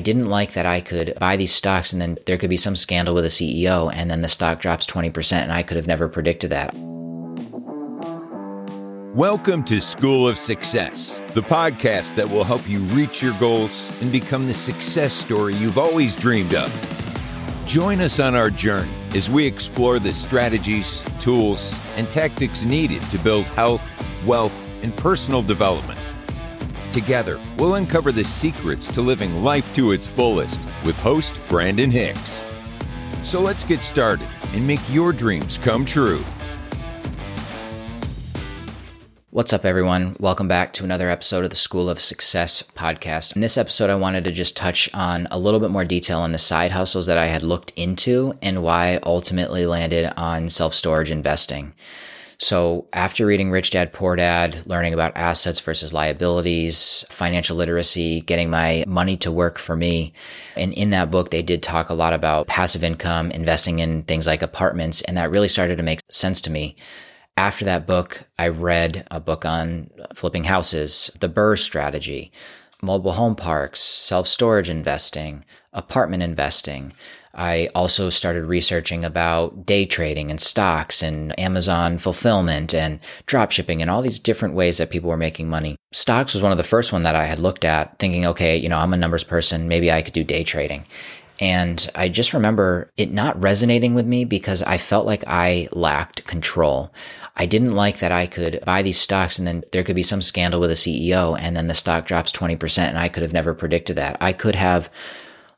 I 0.00 0.02
didn't 0.02 0.30
like 0.30 0.52
that 0.52 0.64
I 0.64 0.80
could 0.80 1.12
buy 1.20 1.36
these 1.36 1.52
stocks 1.52 1.92
and 1.92 2.00
then 2.00 2.16
there 2.24 2.38
could 2.38 2.48
be 2.48 2.56
some 2.56 2.74
scandal 2.74 3.14
with 3.14 3.26
a 3.26 3.28
CEO 3.28 3.92
and 3.94 4.10
then 4.10 4.22
the 4.22 4.28
stock 4.28 4.58
drops 4.58 4.86
20% 4.86 5.32
and 5.32 5.52
I 5.52 5.62
could 5.62 5.76
have 5.76 5.86
never 5.86 6.08
predicted 6.08 6.48
that. 6.52 6.72
Welcome 9.14 9.62
to 9.64 9.78
School 9.78 10.26
of 10.26 10.38
Success, 10.38 11.20
the 11.34 11.42
podcast 11.42 12.14
that 12.14 12.26
will 12.26 12.44
help 12.44 12.66
you 12.66 12.78
reach 12.80 13.22
your 13.22 13.38
goals 13.38 13.92
and 14.00 14.10
become 14.10 14.46
the 14.46 14.54
success 14.54 15.12
story 15.12 15.52
you've 15.56 15.76
always 15.76 16.16
dreamed 16.16 16.54
of. 16.54 17.64
Join 17.66 18.00
us 18.00 18.18
on 18.18 18.34
our 18.34 18.48
journey 18.48 18.94
as 19.14 19.28
we 19.28 19.46
explore 19.46 19.98
the 19.98 20.14
strategies, 20.14 21.04
tools, 21.18 21.78
and 21.98 22.08
tactics 22.08 22.64
needed 22.64 23.02
to 23.10 23.18
build 23.18 23.44
health, 23.48 23.86
wealth, 24.24 24.58
and 24.80 24.96
personal 24.96 25.42
development. 25.42 25.99
Together, 26.90 27.40
we'll 27.56 27.76
uncover 27.76 28.10
the 28.10 28.24
secrets 28.24 28.88
to 28.88 29.00
living 29.00 29.44
life 29.44 29.72
to 29.74 29.92
its 29.92 30.08
fullest 30.08 30.60
with 30.84 30.98
host 30.98 31.40
Brandon 31.48 31.90
Hicks. 31.90 32.48
So 33.22 33.40
let's 33.40 33.62
get 33.62 33.80
started 33.82 34.26
and 34.52 34.66
make 34.66 34.80
your 34.90 35.12
dreams 35.12 35.56
come 35.56 35.84
true. 35.84 36.24
What's 39.32 39.52
up, 39.52 39.64
everyone? 39.64 40.16
Welcome 40.18 40.48
back 40.48 40.72
to 40.72 40.84
another 40.84 41.08
episode 41.08 41.44
of 41.44 41.50
the 41.50 41.56
School 41.56 41.88
of 41.88 42.00
Success 42.00 42.64
podcast. 42.74 43.36
In 43.36 43.40
this 43.40 43.56
episode, 43.56 43.88
I 43.88 43.94
wanted 43.94 44.24
to 44.24 44.32
just 44.32 44.56
touch 44.56 44.92
on 44.92 45.28
a 45.30 45.38
little 45.38 45.60
bit 45.60 45.70
more 45.70 45.84
detail 45.84 46.18
on 46.18 46.32
the 46.32 46.38
side 46.38 46.72
hustles 46.72 47.06
that 47.06 47.16
I 47.16 47.26
had 47.26 47.44
looked 47.44 47.72
into 47.76 48.36
and 48.42 48.64
why 48.64 48.94
I 48.94 49.00
ultimately 49.04 49.66
landed 49.66 50.12
on 50.16 50.48
self 50.48 50.74
storage 50.74 51.12
investing. 51.12 51.72
So, 52.42 52.86
after 52.94 53.26
reading 53.26 53.50
Rich 53.50 53.70
Dad 53.70 53.92
Poor 53.92 54.16
Dad, 54.16 54.66
learning 54.66 54.94
about 54.94 55.14
assets 55.14 55.60
versus 55.60 55.92
liabilities, 55.92 57.04
financial 57.10 57.56
literacy, 57.56 58.22
getting 58.22 58.48
my 58.48 58.82
money 58.86 59.18
to 59.18 59.30
work 59.30 59.58
for 59.58 59.76
me, 59.76 60.14
and 60.56 60.72
in 60.72 60.88
that 60.90 61.10
book, 61.10 61.30
they 61.30 61.42
did 61.42 61.62
talk 61.62 61.90
a 61.90 61.94
lot 61.94 62.14
about 62.14 62.46
passive 62.46 62.82
income, 62.82 63.30
investing 63.30 63.78
in 63.78 64.04
things 64.04 64.26
like 64.26 64.40
apartments, 64.40 65.02
and 65.02 65.18
that 65.18 65.30
really 65.30 65.48
started 65.48 65.76
to 65.76 65.82
make 65.82 66.00
sense 66.08 66.40
to 66.40 66.50
me 66.50 66.76
after 67.40 67.64
that 67.64 67.86
book, 67.86 68.24
I 68.38 68.48
read 68.48 69.06
a 69.10 69.18
book 69.18 69.46
on 69.46 69.90
flipping 70.14 70.44
houses, 70.44 71.10
the 71.20 71.28
BRRRR 71.28 71.58
strategy, 71.58 72.32
mobile 72.82 73.12
home 73.12 73.34
parks, 73.34 73.80
self 73.80 74.28
storage 74.28 74.68
investing, 74.68 75.46
apartment 75.72 76.22
investing. 76.22 76.92
I 77.34 77.68
also 77.74 78.10
started 78.10 78.44
researching 78.44 79.04
about 79.04 79.64
day 79.64 79.86
trading 79.86 80.30
and 80.30 80.40
stocks 80.40 81.02
and 81.02 81.38
Amazon 81.38 81.98
fulfillment 81.98 82.74
and 82.74 82.98
drop 83.26 83.52
shipping 83.52 83.80
and 83.80 83.90
all 83.90 84.02
these 84.02 84.18
different 84.18 84.54
ways 84.54 84.78
that 84.78 84.90
people 84.90 85.10
were 85.10 85.16
making 85.16 85.48
money. 85.48 85.76
Stocks 85.92 86.34
was 86.34 86.42
one 86.42 86.52
of 86.52 86.58
the 86.58 86.64
first 86.64 86.92
one 86.92 87.04
that 87.04 87.14
I 87.14 87.24
had 87.24 87.38
looked 87.38 87.64
at 87.64 87.98
thinking, 87.98 88.26
okay, 88.26 88.56
you 88.56 88.68
know, 88.68 88.78
I'm 88.78 88.92
a 88.92 88.96
numbers 88.96 89.24
person. 89.24 89.68
Maybe 89.68 89.92
I 89.92 90.02
could 90.02 90.14
do 90.14 90.24
day 90.24 90.42
trading. 90.42 90.84
And 91.38 91.88
I 91.94 92.08
just 92.08 92.34
remember 92.34 92.90
it 92.96 93.12
not 93.12 93.40
resonating 93.40 93.94
with 93.94 94.06
me 94.06 94.24
because 94.24 94.60
I 94.62 94.76
felt 94.76 95.06
like 95.06 95.24
I 95.26 95.68
lacked 95.72 96.26
control. 96.26 96.92
I 97.36 97.46
didn't 97.46 97.74
like 97.74 98.00
that 98.00 98.12
I 98.12 98.26
could 98.26 98.60
buy 98.66 98.82
these 98.82 99.00
stocks 99.00 99.38
and 99.38 99.48
then 99.48 99.64
there 99.72 99.82
could 99.82 99.96
be 99.96 100.02
some 100.02 100.20
scandal 100.20 100.60
with 100.60 100.70
a 100.70 100.74
CEO 100.74 101.38
and 101.40 101.56
then 101.56 101.68
the 101.68 101.74
stock 101.74 102.06
drops 102.06 102.32
20% 102.32 102.78
and 102.80 102.98
I 102.98 103.08
could 103.08 103.22
have 103.22 103.32
never 103.32 103.54
predicted 103.54 103.96
that. 103.96 104.18
I 104.20 104.34
could 104.34 104.56
have 104.56 104.90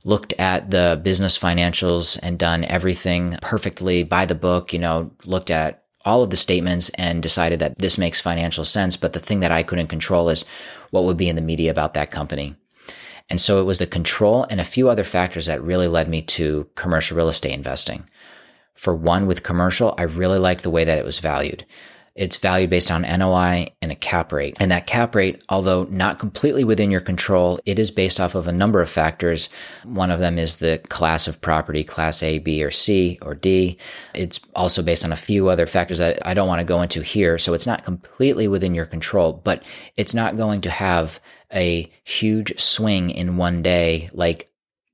looked 0.05 0.33
at 0.35 0.71
the 0.71 1.01
business 1.03 1.39
financials 1.39 2.19
and 2.23 2.39
done 2.39 2.65
everything 2.65 3.37
perfectly 3.41 4.03
by 4.03 4.27
the 4.27 4.35
book, 4.35 4.73
you 4.73 4.79
know, 4.79 5.13
looked 5.25 5.51
at 5.51 5.85
all 6.05 6.23
of 6.23 6.31
the 6.31 6.37
statements 6.37 6.91
and 6.91 7.23
decided 7.23 7.61
that 7.61 7.79
this 7.79 7.97
makes 7.97 8.21
financial 8.21 8.65
sense. 8.65 8.97
But 8.97 9.13
the 9.13 9.21
thing 9.21 9.41
that 9.41 9.53
I 9.53 9.63
couldn't 9.63 9.87
control 9.87 10.29
is 10.29 10.45
what 10.91 11.05
would 11.05 11.17
be 11.17 11.29
in 11.29 11.37
the 11.37 11.43
media 11.43 11.71
about 11.71 11.95
that 11.95 12.11
company. 12.11 12.57
And 13.31 13.41
so 13.41 13.61
it 13.61 13.65
was 13.65 13.79
the 13.79 13.87
control 13.87 14.47
and 14.51 14.61
a 14.61 14.65
few 14.65 14.89
other 14.89 15.05
factors 15.05 15.47
that 15.47 15.63
really 15.63 15.89
led 15.89 16.09
me 16.09 16.23
to 16.23 16.69
commercial 16.75 17.17
real 17.17 17.29
estate 17.29 17.55
investing. 17.55 18.09
For 18.75 18.95
one, 18.95 19.27
with 19.27 19.45
commercial, 19.45 19.95
I 19.97 20.03
really 20.03 20.39
like 20.39 20.63
the 20.63 20.71
way 20.71 20.85
that 20.85 20.99
it 20.99 21.05
was 21.05 21.21
valued. 21.21 21.65
It's 22.15 22.37
valued 22.37 22.71
based 22.71 22.91
on 22.91 23.03
NOI 23.03 23.69
and 23.81 23.91
a 23.91 23.97
cap 23.97 24.33
rate. 24.33 24.57
And 24.61 24.71
that 24.71 24.87
cap 24.87 25.15
rate, 25.15 25.43
although 25.49 25.85
not 25.85 26.19
completely 26.19 26.63
within 26.63 26.91
your 26.91 27.01
control, 27.01 27.59
it 27.65 27.79
is 27.79 27.91
based 27.91 28.21
off 28.21 28.35
of 28.35 28.47
a 28.47 28.53
number 28.53 28.83
of 28.83 28.91
factors. 28.91 29.49
One 29.85 30.11
of 30.11 30.21
them 30.21 30.39
is 30.39 30.57
the 30.57 30.81
class 30.89 31.27
of 31.27 31.41
property, 31.41 31.85
class 31.85 32.23
A, 32.23 32.39
B, 32.39 32.63
or 32.63 32.71
C, 32.71 33.19
or 33.23 33.35
D. 33.35 33.79
It's 34.15 34.41
also 34.55 34.83
based 34.83 35.05
on 35.05 35.13
a 35.13 35.17
few 35.17 35.49
other 35.49 35.67
factors 35.67 35.99
that 35.99 36.25
I 36.27 36.35
don't 36.35 36.49
want 36.49 36.61
to 36.61 36.65
go 36.65 36.83
into 36.83 37.01
here. 37.01 37.39
So 37.39 37.55
it's 37.55 37.67
not 37.67 37.85
completely 37.85 38.47
within 38.47 38.75
your 38.75 38.87
control, 38.87 39.33
but 39.33 39.63
it's 39.97 40.15
not 40.15 40.37
going 40.37 40.61
to 40.63 40.71
have 40.71 41.19
a 41.55 41.91
huge 42.05 42.59
swing 42.59 43.11
in 43.11 43.37
one 43.37 43.63
day 43.63 44.11
like 44.13 44.52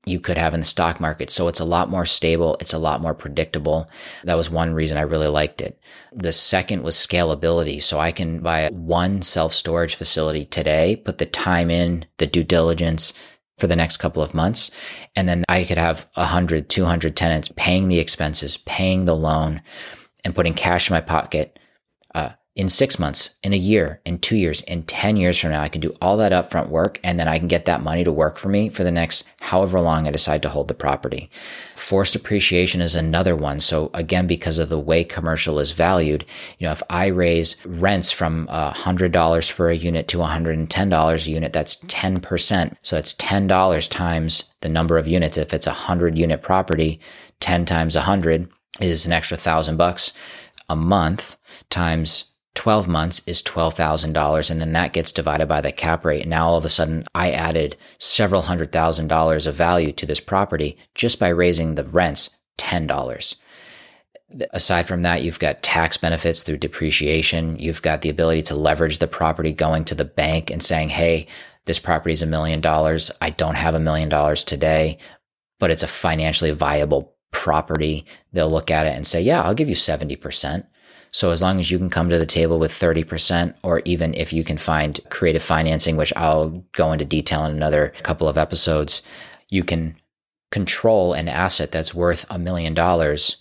you 0.09 0.19
could 0.19 0.37
have 0.37 0.53
in 0.53 0.61
the 0.61 0.65
stock 0.65 0.99
market. 0.99 1.29
So 1.29 1.47
it's 1.47 1.59
a 1.59 1.65
lot 1.65 1.89
more 1.89 2.05
stable. 2.05 2.57
It's 2.59 2.73
a 2.73 2.79
lot 2.79 3.01
more 3.01 3.13
predictable. 3.13 3.89
That 4.23 4.35
was 4.35 4.49
one 4.49 4.73
reason 4.73 4.97
I 4.97 5.01
really 5.01 5.27
liked 5.27 5.61
it. 5.61 5.79
The 6.11 6.33
second 6.33 6.83
was 6.83 6.95
scalability. 6.95 7.81
So 7.81 7.99
I 7.99 8.11
can 8.11 8.39
buy 8.39 8.69
one 8.69 9.21
self 9.21 9.53
storage 9.53 9.95
facility 9.95 10.45
today, 10.45 10.95
put 10.95 11.17
the 11.17 11.25
time 11.25 11.69
in, 11.69 12.05
the 12.17 12.27
due 12.27 12.43
diligence 12.43 13.13
for 13.57 13.67
the 13.67 13.75
next 13.75 13.97
couple 13.97 14.23
of 14.23 14.33
months. 14.33 14.71
And 15.15 15.27
then 15.27 15.43
I 15.47 15.63
could 15.63 15.77
have 15.77 16.07
100, 16.15 16.69
200 16.69 17.15
tenants 17.15 17.51
paying 17.55 17.87
the 17.87 17.99
expenses, 17.99 18.57
paying 18.57 19.05
the 19.05 19.15
loan 19.15 19.61
and 20.23 20.35
putting 20.35 20.53
cash 20.53 20.89
in 20.89 20.93
my 20.93 21.01
pocket. 21.01 21.59
Uh, 22.15 22.31
in 22.55 22.67
six 22.67 22.99
months, 22.99 23.29
in 23.41 23.53
a 23.53 23.57
year, 23.57 24.01
in 24.05 24.17
two 24.17 24.35
years, 24.35 24.61
in 24.61 24.83
10 24.83 25.15
years 25.15 25.39
from 25.39 25.51
now, 25.51 25.61
I 25.61 25.69
can 25.69 25.81
do 25.81 25.95
all 26.01 26.17
that 26.17 26.31
upfront 26.31 26.67
work 26.67 26.99
and 27.03 27.19
then 27.19 27.27
I 27.27 27.39
can 27.39 27.47
get 27.47 27.65
that 27.65 27.83
money 27.83 28.03
to 28.03 28.11
work 28.11 28.37
for 28.37 28.49
me 28.49 28.69
for 28.69 28.83
the 28.83 28.91
next 28.91 29.23
however 29.39 29.79
long 29.79 30.07
I 30.07 30.11
decide 30.11 30.41
to 30.41 30.49
hold 30.49 30.67
the 30.67 30.73
property. 30.73 31.29
Forced 31.75 32.15
appreciation 32.15 32.81
is 32.81 32.95
another 32.95 33.35
one. 33.35 33.59
So 33.59 33.91
again, 33.93 34.27
because 34.27 34.57
of 34.57 34.67
the 34.67 34.79
way 34.79 35.03
commercial 35.03 35.59
is 35.59 35.71
valued, 35.71 36.25
you 36.57 36.65
know, 36.65 36.73
if 36.73 36.83
I 36.89 37.07
raise 37.07 37.63
rents 37.65 38.11
from 38.11 38.47
uh, 38.49 38.73
$100 38.73 39.51
for 39.51 39.69
a 39.69 39.75
unit 39.75 40.07
to 40.09 40.17
$110 40.17 41.25
a 41.25 41.29
unit, 41.29 41.53
that's 41.53 41.77
10%. 41.77 42.75
So 42.83 42.95
that's 42.95 43.13
$10 43.13 43.89
times 43.89 44.51
the 44.61 44.69
number 44.69 44.97
of 44.97 45.07
units. 45.07 45.37
If 45.37 45.53
it's 45.53 45.67
a 45.67 45.71
100 45.71 46.17
unit 46.17 46.41
property, 46.41 46.99
10 47.39 47.65
times 47.65 47.95
100 47.95 48.49
is 48.81 49.05
an 49.05 49.13
extra 49.13 49.37
thousand 49.37 49.77
bucks 49.77 50.13
a 50.67 50.75
month 50.75 51.35
times 51.69 52.28
12 52.59 52.89
months 52.89 53.21
is 53.25 53.41
$12,000 53.41 54.51
and 54.51 54.59
then 54.59 54.73
that 54.73 54.91
gets 54.91 55.13
divided 55.13 55.47
by 55.47 55.61
the 55.61 55.71
cap 55.71 56.03
rate. 56.03 56.23
And 56.23 56.29
now 56.29 56.49
all 56.49 56.57
of 56.57 56.65
a 56.65 56.69
sudden 56.69 57.05
I 57.15 57.31
added 57.31 57.77
several 57.99 58.41
hundred 58.41 58.73
thousand 58.73 59.07
dollars 59.07 59.47
of 59.47 59.55
value 59.55 59.93
to 59.93 60.05
this 60.05 60.19
property 60.19 60.77
just 60.93 61.21
by 61.21 61.29
raising 61.29 61.75
the 61.75 61.85
rents 61.85 62.31
$10. 62.57 63.35
Aside 64.51 64.89
from 64.89 65.03
that, 65.03 65.21
you've 65.21 65.39
got 65.39 65.63
tax 65.63 65.95
benefits 65.95 66.43
through 66.43 66.57
depreciation. 66.57 67.57
You've 67.57 67.81
got 67.81 68.01
the 68.01 68.09
ability 68.09 68.41
to 68.43 68.55
leverage 68.55 68.97
the 68.97 69.07
property 69.07 69.53
going 69.53 69.85
to 69.85 69.95
the 69.95 70.03
bank 70.03 70.51
and 70.51 70.61
saying, 70.61 70.89
Hey, 70.89 71.27
this 71.63 71.79
property 71.79 72.11
is 72.11 72.21
a 72.21 72.25
million 72.25 72.59
dollars. 72.59 73.09
I 73.21 73.29
don't 73.29 73.55
have 73.55 73.73
a 73.73 73.79
million 73.79 74.09
dollars 74.09 74.43
today, 74.43 74.97
but 75.59 75.71
it's 75.71 75.83
a 75.83 75.87
financially 75.87 76.51
viable 76.51 77.15
property. 77.31 78.05
They'll 78.33 78.49
look 78.49 78.69
at 78.69 78.85
it 78.85 78.97
and 78.97 79.07
say, 79.07 79.21
yeah, 79.21 79.43
I'll 79.43 79.53
give 79.53 79.69
you 79.69 79.75
70%. 79.75 80.65
So 81.11 81.31
as 81.31 81.41
long 81.41 81.59
as 81.59 81.71
you 81.71 81.77
can 81.77 81.89
come 81.89 82.09
to 82.09 82.19
the 82.19 82.25
table 82.25 82.59
with 82.59 82.71
30%, 82.71 83.55
or 83.63 83.81
even 83.85 84.13
if 84.13 84.31
you 84.31 84.43
can 84.43 84.57
find 84.57 84.99
creative 85.09 85.41
financing, 85.41 85.97
which 85.97 86.13
I'll 86.15 86.63
go 86.73 86.91
into 86.91 87.05
detail 87.05 87.45
in 87.45 87.51
another 87.51 87.93
couple 88.03 88.27
of 88.27 88.37
episodes, 88.37 89.01
you 89.49 89.63
can 89.63 89.95
control 90.51 91.13
an 91.13 91.27
asset 91.27 91.71
that's 91.71 91.93
worth 91.93 92.25
a 92.29 92.37
million 92.37 92.73
dollars, 92.73 93.37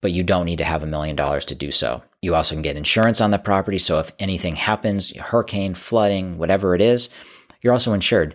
but 0.00 0.12
you 0.12 0.22
don't 0.22 0.46
need 0.46 0.58
to 0.58 0.64
have 0.64 0.82
a 0.82 0.86
million 0.86 1.16
dollars 1.16 1.44
to 1.46 1.54
do 1.54 1.70
so. 1.70 2.02
You 2.22 2.34
also 2.34 2.54
can 2.54 2.62
get 2.62 2.76
insurance 2.76 3.20
on 3.20 3.30
the 3.30 3.38
property. 3.38 3.78
So 3.78 3.98
if 3.98 4.12
anything 4.18 4.56
happens, 4.56 5.14
hurricane, 5.16 5.74
flooding, 5.74 6.38
whatever 6.38 6.74
it 6.74 6.80
is, 6.80 7.08
you're 7.62 7.72
also 7.72 7.92
insured. 7.92 8.34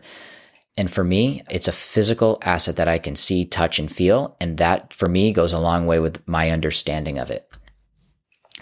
And 0.77 0.91
for 0.91 1.03
me, 1.03 1.41
it's 1.49 1.67
a 1.67 1.71
physical 1.71 2.37
asset 2.41 2.75
that 2.75 2.87
I 2.87 2.99
can 2.99 3.15
see, 3.15 3.45
touch, 3.45 3.79
and 3.79 3.91
feel. 3.91 4.35
And 4.41 4.57
that 4.57 4.93
for 4.93 5.07
me 5.07 5.31
goes 5.31 5.53
a 5.53 5.59
long 5.59 5.85
way 5.87 5.99
with 5.99 6.27
my 6.27 6.51
understanding 6.51 7.17
of 7.17 7.31
it. 7.31 7.49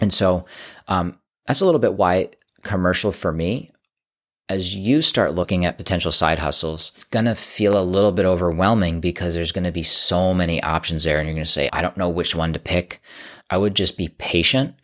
And 0.02 0.12
so 0.12 0.46
um, 0.88 1.20
that's 1.48 1.62
a 1.62 1.66
little 1.66 1.80
bit 1.80 1.94
why 1.96 2.30
commercial 2.64 3.12
for 3.12 3.32
me. 3.32 3.72
As 4.50 4.76
you 4.76 5.02
start 5.02 5.34
looking 5.34 5.64
at 5.64 5.78
potential 5.78 6.12
side 6.12 6.40
hustles, 6.40 6.92
it's 6.94 7.06
going 7.06 7.26
to 7.26 7.36
feel 7.36 7.80
a 7.80 7.84
little 7.84 8.12
bit 8.12 8.26
overwhelming 8.26 9.00
because 9.00 9.34
there's 9.34 9.54
going 9.54 9.64
to 9.64 9.72
be 9.72 9.84
so 9.84 10.34
many 10.34 10.62
options 10.62 11.04
there. 11.04 11.18
And 11.18 11.28
you're 11.28 11.36
going 11.36 11.46
to 11.46 11.52
say, 11.52 11.70
I 11.72 11.82
don't 11.82 11.98
know 11.98 12.10
which 12.10 12.36
one 12.36 12.52
to 12.54 12.60
pick. 12.60 13.02
I 13.50 13.58
would 13.58 13.74
just 13.76 13.98
be 13.98 14.10
patient 14.10 14.76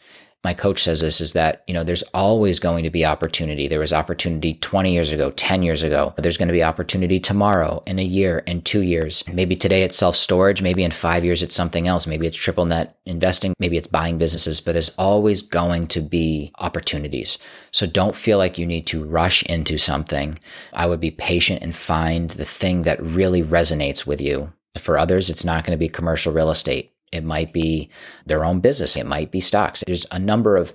my 0.43 0.53
coach 0.53 0.83
says 0.83 1.01
this 1.01 1.19
is 1.19 1.33
that, 1.33 1.63
you 1.67 1.73
know, 1.73 1.83
there's 1.83 2.03
always 2.13 2.61
going 2.61 2.85
to 2.85 2.89
be 2.89 3.05
opportunity. 3.05 3.67
There 3.67 3.79
was 3.79 3.91
opportunity 3.91 4.53
20 4.53 4.93
years 4.93 5.11
ago, 5.11 5.31
10 5.31 5.63
years 5.63 5.83
ago. 5.83 6.13
There's 6.17 6.37
going 6.37 6.47
to 6.47 6.53
be 6.53 6.63
opportunity 6.63 7.19
tomorrow, 7.19 7.83
in 7.85 7.99
a 7.99 8.03
year, 8.03 8.39
in 8.39 8.61
two 8.61 8.81
years. 8.81 9.25
Maybe 9.27 9.57
today 9.57 9.83
it's 9.83 9.97
self 9.97 10.15
storage. 10.15 10.61
Maybe 10.61 10.85
in 10.85 10.91
five 10.91 11.25
years 11.25 11.43
it's 11.43 11.55
something 11.55 11.89
else. 11.89 12.07
Maybe 12.07 12.25
it's 12.25 12.37
triple 12.37 12.63
net 12.63 12.97
investing. 13.05 13.53
Maybe 13.59 13.75
it's 13.75 13.87
buying 13.87 14.17
businesses, 14.17 14.61
but 14.61 14.71
there's 14.73 14.95
always 14.97 15.41
going 15.41 15.87
to 15.87 15.99
be 15.99 16.53
opportunities. 16.57 17.37
So 17.71 17.85
don't 17.85 18.15
feel 18.15 18.37
like 18.37 18.57
you 18.57 18.65
need 18.65 18.87
to 18.87 19.03
rush 19.03 19.43
into 19.43 19.77
something. 19.77 20.39
I 20.71 20.85
would 20.85 21.01
be 21.01 21.11
patient 21.11 21.61
and 21.61 21.75
find 21.75 22.29
the 22.31 22.45
thing 22.45 22.83
that 22.83 23.03
really 23.03 23.43
resonates 23.43 24.07
with 24.07 24.21
you. 24.21 24.53
For 24.77 24.97
others, 24.97 25.29
it's 25.29 25.43
not 25.43 25.65
going 25.65 25.77
to 25.77 25.79
be 25.79 25.89
commercial 25.89 26.31
real 26.31 26.49
estate. 26.49 26.93
It 27.11 27.23
might 27.23 27.53
be 27.53 27.89
their 28.25 28.43
own 28.43 28.59
business. 28.59 28.95
It 28.95 29.05
might 29.05 29.31
be 29.31 29.41
stocks. 29.41 29.83
There's 29.85 30.05
a 30.11 30.19
number 30.19 30.57
of 30.57 30.73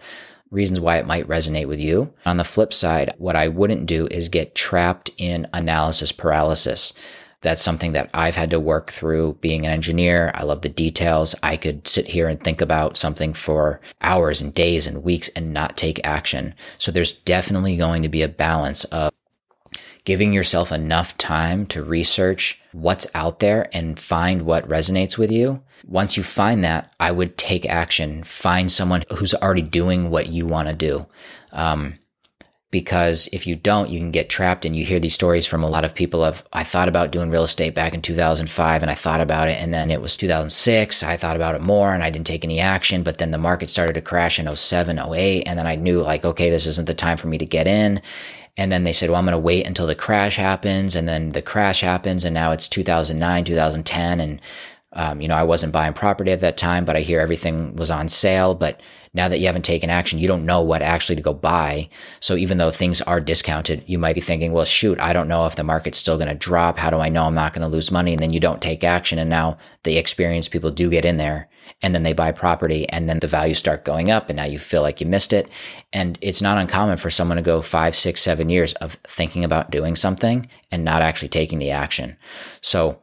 reasons 0.50 0.81
why 0.81 0.98
it 0.98 1.06
might 1.06 1.28
resonate 1.28 1.66
with 1.66 1.81
you. 1.81 2.12
On 2.25 2.36
the 2.36 2.44
flip 2.44 2.72
side, 2.72 3.14
what 3.19 3.36
I 3.36 3.48
wouldn't 3.48 3.86
do 3.86 4.06
is 4.10 4.28
get 4.28 4.54
trapped 4.54 5.10
in 5.19 5.48
analysis 5.52 6.12
paralysis. 6.12 6.92
That's 7.42 7.60
something 7.60 7.92
that 7.92 8.08
I've 8.14 8.36
had 8.36 8.50
to 8.52 8.60
work 8.60 8.90
through 8.90 9.36
being 9.42 9.66
an 9.66 9.72
engineer. 9.72 10.32
I 10.34 10.44
love 10.44 10.62
the 10.62 10.70
details. 10.70 11.34
I 11.42 11.58
could 11.58 11.86
sit 11.86 12.06
here 12.06 12.26
and 12.26 12.42
think 12.42 12.62
about 12.62 12.96
something 12.96 13.34
for 13.34 13.82
hours 14.00 14.40
and 14.40 14.54
days 14.54 14.86
and 14.86 15.04
weeks 15.04 15.28
and 15.36 15.52
not 15.52 15.76
take 15.76 16.00
action. 16.06 16.54
So 16.78 16.90
there's 16.90 17.12
definitely 17.12 17.76
going 17.76 18.02
to 18.02 18.08
be 18.08 18.22
a 18.22 18.28
balance 18.28 18.84
of 18.84 19.12
giving 20.04 20.32
yourself 20.32 20.70
enough 20.70 21.16
time 21.16 21.66
to 21.66 21.82
research 21.82 22.60
what's 22.72 23.06
out 23.14 23.38
there 23.38 23.68
and 23.72 23.98
find 23.98 24.42
what 24.42 24.68
resonates 24.68 25.16
with 25.16 25.32
you. 25.32 25.62
Once 25.86 26.16
you 26.16 26.22
find 26.22 26.64
that, 26.64 26.92
I 27.00 27.10
would 27.10 27.36
take 27.36 27.66
action, 27.66 28.22
find 28.22 28.70
someone 28.70 29.04
who's 29.16 29.34
already 29.34 29.62
doing 29.62 30.10
what 30.10 30.28
you 30.28 30.46
want 30.46 30.68
to 30.68 30.74
do. 30.74 31.06
Um, 31.52 31.98
because 32.74 33.28
if 33.32 33.46
you 33.46 33.54
don't, 33.54 33.88
you 33.88 34.00
can 34.00 34.10
get 34.10 34.28
trapped 34.28 34.64
and 34.64 34.74
you 34.74 34.84
hear 34.84 34.98
these 34.98 35.14
stories 35.14 35.46
from 35.46 35.62
a 35.62 35.68
lot 35.68 35.84
of 35.84 35.94
people 35.94 36.24
of, 36.24 36.44
I 36.52 36.64
thought 36.64 36.88
about 36.88 37.12
doing 37.12 37.30
real 37.30 37.44
estate 37.44 37.72
back 37.72 37.94
in 37.94 38.02
2005 38.02 38.82
and 38.82 38.90
I 38.90 38.94
thought 38.94 39.20
about 39.20 39.48
it. 39.48 39.62
And 39.62 39.72
then 39.72 39.92
it 39.92 40.00
was 40.00 40.16
2006. 40.16 41.04
I 41.04 41.16
thought 41.16 41.36
about 41.36 41.54
it 41.54 41.60
more 41.60 41.94
and 41.94 42.02
I 42.02 42.10
didn't 42.10 42.26
take 42.26 42.44
any 42.44 42.58
action. 42.58 43.04
But 43.04 43.18
then 43.18 43.30
the 43.30 43.38
market 43.38 43.70
started 43.70 43.92
to 43.92 44.00
crash 44.00 44.40
in 44.40 44.52
07, 44.52 44.98
08. 44.98 45.44
And 45.44 45.56
then 45.56 45.68
I 45.68 45.76
knew 45.76 46.02
like, 46.02 46.24
okay, 46.24 46.50
this 46.50 46.66
isn't 46.66 46.88
the 46.88 46.94
time 46.94 47.16
for 47.16 47.28
me 47.28 47.38
to 47.38 47.46
get 47.46 47.68
in. 47.68 48.02
And 48.56 48.70
then 48.70 48.84
they 48.84 48.92
said, 48.92 49.10
well, 49.10 49.18
I'm 49.18 49.24
going 49.24 49.32
to 49.32 49.38
wait 49.38 49.66
until 49.66 49.86
the 49.86 49.96
crash 49.96 50.36
happens. 50.36 50.94
And 50.94 51.08
then 51.08 51.32
the 51.32 51.42
crash 51.42 51.80
happens. 51.80 52.24
And 52.24 52.34
now 52.34 52.52
it's 52.52 52.68
2009, 52.68 53.44
2010. 53.44 54.20
And, 54.20 54.40
um, 54.94 55.20
you 55.20 55.29
know, 55.29 55.35
I 55.35 55.43
wasn't 55.43 55.73
buying 55.73 55.93
property 55.93 56.31
at 56.32 56.41
that 56.41 56.56
time, 56.56 56.85
but 56.85 56.96
I 56.96 57.00
hear 57.00 57.20
everything 57.20 57.76
was 57.76 57.91
on 57.91 58.08
sale. 58.08 58.55
But 58.55 58.81
now 59.12 59.29
that 59.29 59.38
you 59.38 59.46
haven't 59.46 59.64
taken 59.64 59.91
action, 59.91 60.19
you 60.19 60.29
don't 60.29 60.46
know 60.46 60.61
what 60.61 60.82
actually 60.82 61.17
to 61.17 61.23
go 61.23 61.35
buy. 61.35 61.88
So 62.20 62.37
even 62.37 62.58
though 62.58 62.70
things 62.70 63.00
are 63.02 63.20
discounted, 63.20 63.85
you 63.87 63.99
might 63.99 64.14
be 64.14 64.20
thinking, 64.20 64.52
well, 64.52 64.64
shoot, 64.64 64.99
I 65.00 65.12
don't 65.12 65.29
know 65.29 65.46
if 65.46 65.56
the 65.56 65.62
market's 65.62 65.99
still 65.99 66.17
going 66.17 66.29
to 66.29 66.35
drop. 66.35 66.79
How 66.79 66.91
do 66.91 66.99
I 66.99 67.08
know 67.08 67.25
I'm 67.25 67.35
not 67.35 67.52
going 67.52 67.62
to 67.62 67.69
lose 67.69 67.91
money? 67.91 68.12
And 68.12 68.23
then 68.23 68.32
you 68.32 68.41
don't 68.41 68.62
take 68.62 68.82
action. 68.82 69.19
And 69.19 69.31
now 69.31 69.58
the 69.85 69.99
experienced 69.99 70.50
people 70.50 70.70
do 70.70 70.91
get 70.91 71.05
in 71.05 71.17
there 71.17 71.49
and 71.82 71.94
then 71.94 72.02
they 72.02 72.12
buy 72.12 72.32
property 72.32 72.88
and 72.88 73.08
then 73.08 73.19
the 73.19 73.26
values 73.26 73.58
start 73.58 73.85
going 73.85 74.11
up 74.11 74.29
and 74.29 74.37
now 74.37 74.44
you 74.44 74.58
feel 74.58 74.82
like 74.82 75.00
you 75.00 75.06
missed 75.06 75.32
it 75.32 75.49
and 75.93 76.19
it's 76.20 76.43
not 76.43 76.58
uncommon 76.58 76.96
for 76.96 77.11
someone 77.11 77.37
to 77.37 77.43
go 77.43 77.62
five 77.62 77.94
six 77.96 78.20
seven 78.20 78.49
years 78.49 78.75
of 78.75 78.94
thinking 79.05 79.44
about 79.44 79.70
doing 79.70 79.96
something 79.96 80.49
and 80.70 80.85
not 80.85 81.02
actually 81.02 81.29
taking 81.29 81.58
the 81.58 81.70
action 81.70 82.17
so 82.61 83.00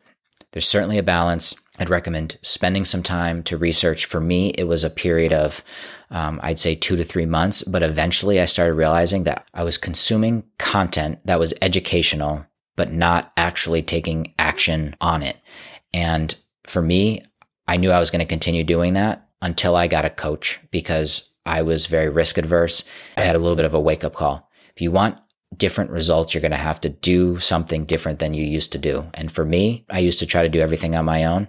there's 0.51 0.67
certainly 0.67 0.97
a 0.97 1.03
balance 1.03 1.55
i'd 1.81 1.89
recommend 1.89 2.37
spending 2.41 2.85
some 2.85 3.03
time 3.03 3.43
to 3.43 3.57
research 3.57 4.05
for 4.05 4.21
me 4.21 4.49
it 4.51 4.65
was 4.65 4.83
a 4.83 4.89
period 4.89 5.33
of 5.33 5.63
um, 6.09 6.39
i'd 6.43 6.59
say 6.59 6.75
two 6.75 6.95
to 6.95 7.03
three 7.03 7.25
months 7.25 7.63
but 7.63 7.83
eventually 7.83 8.39
i 8.39 8.45
started 8.45 8.73
realizing 8.73 9.23
that 9.23 9.45
i 9.53 9.63
was 9.63 9.77
consuming 9.77 10.43
content 10.57 11.19
that 11.25 11.39
was 11.39 11.53
educational 11.61 12.45
but 12.75 12.91
not 12.91 13.33
actually 13.35 13.81
taking 13.81 14.33
action 14.39 14.95
on 15.01 15.21
it 15.21 15.37
and 15.93 16.35
for 16.65 16.81
me 16.81 17.21
I 17.71 17.77
knew 17.77 17.91
I 17.91 17.99
was 17.99 18.09
going 18.09 18.19
to 18.19 18.25
continue 18.25 18.65
doing 18.65 18.95
that 18.95 19.29
until 19.41 19.77
I 19.77 19.87
got 19.87 20.03
a 20.03 20.09
coach 20.09 20.59
because 20.71 21.33
I 21.45 21.61
was 21.61 21.87
very 21.87 22.09
risk 22.09 22.37
adverse. 22.37 22.83
I 23.15 23.21
had 23.21 23.37
a 23.37 23.39
little 23.39 23.55
bit 23.55 23.63
of 23.63 23.73
a 23.73 23.79
wake 23.79 24.03
up 24.03 24.13
call. 24.13 24.51
If 24.75 24.81
you 24.81 24.91
want 24.91 25.17
different 25.55 25.91
results, 25.91 26.33
you're 26.33 26.41
going 26.41 26.51
to 26.51 26.57
have 26.57 26.81
to 26.81 26.89
do 26.89 27.39
something 27.39 27.85
different 27.85 28.19
than 28.19 28.33
you 28.33 28.43
used 28.43 28.71
to 28.71 28.77
do. 28.77 29.07
And 29.13 29.31
for 29.31 29.45
me, 29.45 29.85
I 29.89 29.99
used 29.99 30.19
to 30.19 30.25
try 30.25 30.43
to 30.43 30.49
do 30.49 30.61
everything 30.61 30.95
on 30.95 31.05
my 31.05 31.25
own. 31.25 31.47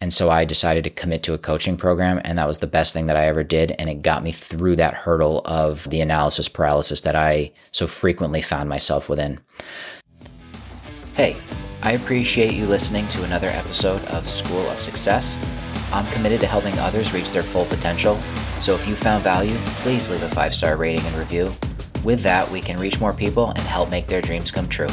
And 0.00 0.12
so 0.12 0.30
I 0.30 0.44
decided 0.44 0.82
to 0.84 0.90
commit 0.90 1.22
to 1.24 1.34
a 1.34 1.38
coaching 1.38 1.76
program. 1.76 2.20
And 2.24 2.36
that 2.36 2.48
was 2.48 2.58
the 2.58 2.66
best 2.66 2.92
thing 2.92 3.06
that 3.06 3.16
I 3.16 3.26
ever 3.26 3.44
did. 3.44 3.70
And 3.78 3.88
it 3.88 4.02
got 4.02 4.24
me 4.24 4.32
through 4.32 4.76
that 4.76 4.94
hurdle 4.94 5.42
of 5.44 5.88
the 5.90 6.00
analysis 6.00 6.48
paralysis 6.48 7.02
that 7.02 7.14
I 7.14 7.52
so 7.70 7.86
frequently 7.86 8.42
found 8.42 8.68
myself 8.68 9.08
within. 9.08 9.38
Hey, 11.14 11.36
I 11.82 11.92
appreciate 11.92 12.54
you 12.54 12.66
listening 12.66 13.06
to 13.08 13.24
another 13.24 13.48
episode 13.48 14.04
of 14.06 14.28
School 14.28 14.68
of 14.70 14.80
Success. 14.80 15.38
I'm 15.92 16.06
committed 16.06 16.40
to 16.40 16.46
helping 16.46 16.78
others 16.78 17.12
reach 17.12 17.30
their 17.30 17.42
full 17.42 17.66
potential, 17.66 18.16
so 18.60 18.74
if 18.74 18.88
you 18.88 18.94
found 18.94 19.22
value, 19.22 19.56
please 19.82 20.08
leave 20.10 20.22
a 20.22 20.28
five 20.28 20.54
star 20.54 20.76
rating 20.76 21.04
and 21.04 21.16
review. 21.16 21.52
With 22.04 22.24
that, 22.24 22.50
we 22.50 22.60
can 22.60 22.80
reach 22.80 23.00
more 23.00 23.12
people 23.12 23.50
and 23.50 23.60
help 23.60 23.90
make 23.90 24.08
their 24.08 24.20
dreams 24.20 24.50
come 24.50 24.68
true. 24.68 24.88